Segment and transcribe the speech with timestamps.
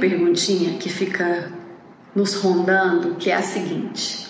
[0.00, 1.52] perguntinha que fica
[2.14, 4.26] nos rondando, que é a seguinte: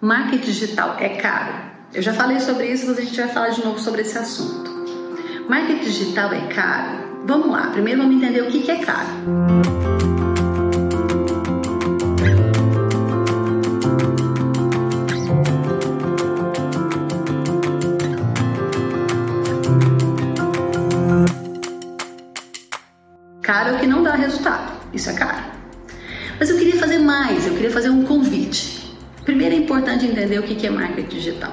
[0.00, 1.70] marketing digital é caro?
[1.94, 4.70] Eu já falei sobre isso, mas a gente vai falar de novo sobre esse assunto.
[5.48, 7.22] Marketing digital é caro?
[7.24, 9.08] Vamos lá, primeiro vamos entender o que é caro.
[23.42, 25.44] Caro é o que não dá resultado, isso é caro.
[26.38, 28.96] Mas eu queria fazer mais, eu queria fazer um convite.
[29.24, 31.52] Primeiro é importante entender o que é marketing digital.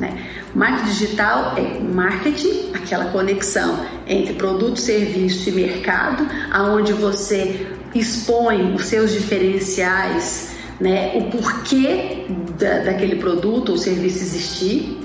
[0.00, 0.26] Né?
[0.54, 8.86] Marketing digital é marketing, aquela conexão entre produto, serviço e mercado, aonde você expõe os
[8.86, 11.12] seus diferenciais, né?
[11.16, 12.26] o porquê
[12.58, 15.00] da, daquele produto ou serviço existir,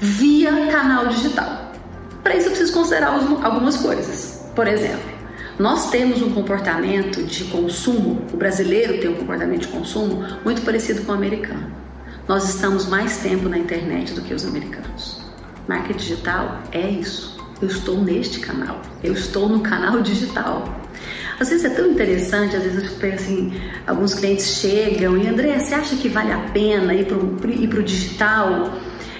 [0.00, 1.72] via canal digital.
[2.22, 3.08] Para isso eu preciso considerar
[3.42, 4.44] algumas coisas.
[4.54, 5.15] Por exemplo,
[5.58, 11.02] nós temos um comportamento de consumo, o brasileiro tem um comportamento de consumo muito parecido
[11.02, 11.72] com o americano.
[12.28, 15.22] Nós estamos mais tempo na internet do que os americanos.
[15.66, 17.36] Marketing digital é isso.
[17.62, 20.64] Eu estou neste canal, eu estou no canal digital.
[21.40, 25.58] Às vezes é tão interessante, às vezes eu fico assim, alguns clientes chegam e André,
[25.58, 28.74] você acha que vale a pena ir para o digital?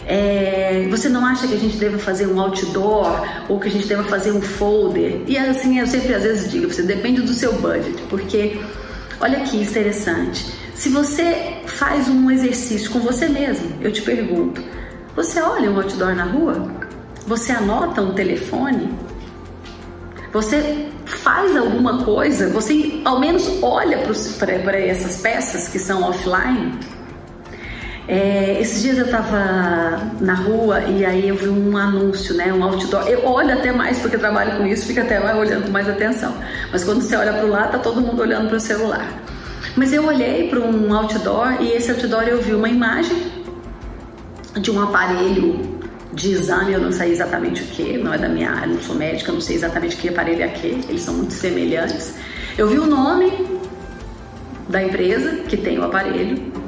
[0.06, 0.45] É,
[0.88, 4.04] você não acha que a gente deve fazer um outdoor ou que a gente deve
[4.04, 5.22] fazer um folder?
[5.26, 8.60] E assim, eu sempre às vezes digo, você depende do seu budget, porque
[9.20, 10.46] olha que interessante.
[10.74, 14.62] Se você faz um exercício com você mesmo, eu te pergunto,
[15.14, 16.70] você olha um outdoor na rua?
[17.26, 18.90] Você anota um telefone?
[20.32, 22.50] Você faz alguma coisa?
[22.50, 23.98] Você ao menos olha
[24.38, 26.78] para essas peças que são offline?
[28.08, 32.62] É, esses dias eu tava na rua e aí eu vi um anúncio, né, um
[32.62, 33.08] outdoor.
[33.08, 36.34] Eu olho até mais porque trabalho com isso, fica até olhando com mais atenção.
[36.70, 39.08] Mas quando você olha para o lado, tá todo mundo olhando para o celular.
[39.74, 43.26] Mas eu olhei para um outdoor e esse outdoor eu vi uma imagem
[44.60, 45.76] de um aparelho
[46.12, 48.94] de exame, eu não sei exatamente o que, não é da minha área, não sou
[48.94, 52.14] médica, não sei exatamente que aparelho é aquele, eles são muito semelhantes.
[52.56, 53.30] Eu vi o nome
[54.68, 56.65] da empresa que tem o aparelho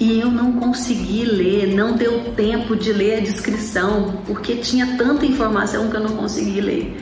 [0.00, 5.26] e eu não consegui ler, não deu tempo de ler a descrição, porque tinha tanta
[5.26, 6.96] informação que eu não consegui ler.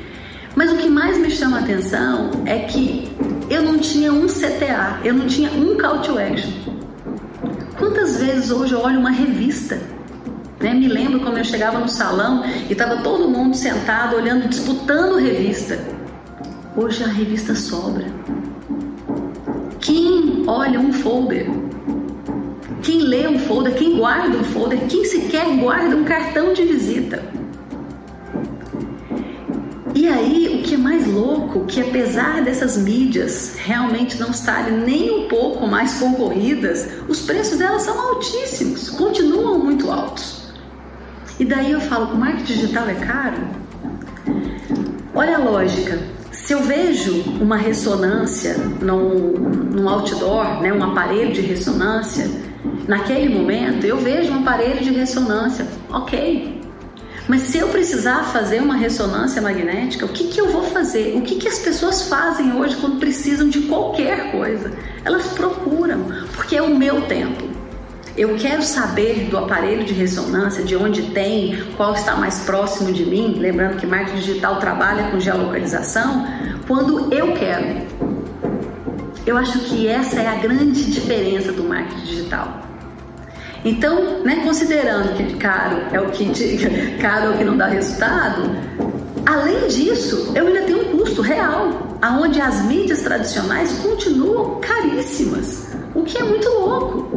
[0.55, 3.09] Mas o que mais me chama a atenção é que
[3.51, 6.51] eu não tinha um CTA, eu não tinha um call to action.
[7.79, 9.79] Quantas vezes hoje eu olho uma revista?
[10.59, 10.73] Né?
[10.73, 15.79] Me lembro quando eu chegava no salão e estava todo mundo sentado olhando, disputando revista.
[16.75, 18.07] Hoje a revista sobra.
[19.81, 21.47] Quem olha um folder
[23.07, 27.23] lê um folder, quem guarda um folder, quem sequer guarda um cartão de visita.
[29.95, 35.11] E aí, o que é mais louco, que apesar dessas mídias realmente não estarem nem
[35.11, 40.53] um pouco mais concorridas, os preços delas são altíssimos, continuam muito altos.
[41.41, 43.39] E daí eu falo, o marketing digital é caro?
[45.15, 45.99] Olha a lógica.
[46.31, 52.31] Se eu vejo uma ressonância num, num outdoor, né, um aparelho de ressonância,
[52.89, 56.61] Naquele momento, eu vejo um aparelho de ressonância, ok.
[57.29, 61.17] Mas se eu precisar fazer uma ressonância magnética, o que, que eu vou fazer?
[61.17, 64.73] O que, que as pessoas fazem hoje quando precisam de qualquer coisa?
[65.05, 66.05] Elas procuram,
[66.35, 67.45] porque é o meu tempo.
[68.17, 73.05] Eu quero saber do aparelho de ressonância, de onde tem, qual está mais próximo de
[73.05, 73.35] mim.
[73.39, 76.25] Lembrando que marketing digital trabalha com geolocalização,
[76.69, 77.85] quando eu quero.
[79.27, 82.76] Eu acho que essa é a grande diferença do marketing digital.
[83.67, 86.25] Então, né, considerando que caro é o que
[87.03, 88.49] caro é o que não dá resultado,
[89.27, 95.67] além disso, eu ainda tenho um custo real, aonde as mídias tradicionais continuam caríssimas,
[95.97, 97.11] o que é muito louco.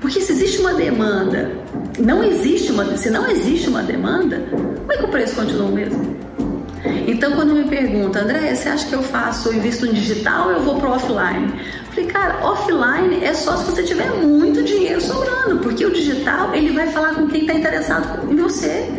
[0.00, 1.50] Porque se existe uma demanda,
[1.98, 5.72] não existe uma, se não existe uma demanda, como é que o preço continua o
[5.72, 6.16] mesmo?
[7.08, 10.62] Então, quando me pergunta, André, você acha que eu faço, invisto em digital ou eu
[10.62, 11.54] vou para offline?
[11.88, 16.74] Falei, cara, offline é só se você tiver muito dinheiro sobrando, porque o digital ele
[16.74, 18.90] vai falar com quem está interessado em você,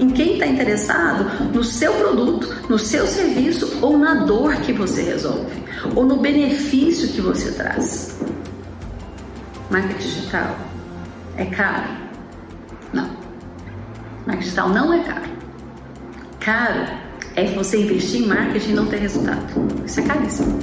[0.00, 5.02] em quem está interessado no seu produto, no seu serviço ou na dor que você
[5.02, 5.62] resolve,
[5.94, 8.18] ou no benefício que você traz.
[9.70, 10.56] Marketing digital
[11.36, 11.90] é caro?
[12.94, 13.10] Não.
[14.26, 15.28] Marketing digital não é caro.
[16.40, 17.07] Caro
[17.38, 19.46] é você investir em marketing e não ter resultado.
[19.86, 20.58] Isso é caríssimo.